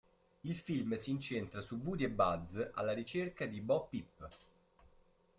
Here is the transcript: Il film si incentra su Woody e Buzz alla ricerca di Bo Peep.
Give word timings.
Il 0.45 0.57
film 0.57 0.97
si 0.97 1.11
incentra 1.11 1.61
su 1.61 1.75
Woody 1.75 2.05
e 2.05 2.09
Buzz 2.09 2.57
alla 2.73 2.91
ricerca 2.91 3.45
di 3.45 3.61
Bo 3.61 3.85
Peep. 3.85 4.29